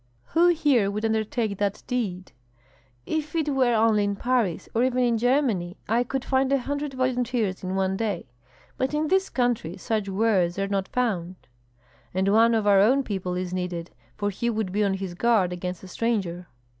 "Who 0.29 0.47
here 0.47 0.89
would 0.89 1.05
undertake 1.05 1.59
that 1.59 1.83
deed?" 1.85 2.31
"If 3.05 3.35
it 3.35 3.49
were 3.49 3.75
only 3.75 4.03
in 4.03 4.15
Paris, 4.15 4.67
or 4.73 4.83
even 4.83 5.03
in 5.03 5.19
Germany, 5.19 5.77
I 5.87 6.03
could 6.03 6.25
find 6.25 6.51
a 6.51 6.57
hundred 6.57 6.95
volunteers 6.95 7.63
in 7.63 7.75
one 7.75 7.97
day, 7.97 8.25
but 8.77 8.95
in 8.95 9.09
this 9.09 9.29
country 9.29 9.77
such 9.77 10.09
wares 10.09 10.57
are 10.57 10.67
not 10.67 10.87
found." 10.87 11.35
"And 12.15 12.29
one 12.33 12.55
of 12.55 12.65
our 12.65 12.79
own 12.79 13.03
people 13.03 13.35
is 13.35 13.53
needed, 13.53 13.91
for 14.17 14.31
he 14.31 14.49
would 14.49 14.71
be 14.71 14.83
on 14.83 14.95
his 14.95 15.13
guard 15.13 15.53
against 15.53 15.83
a 15.83 15.87
stranger." 15.87 16.47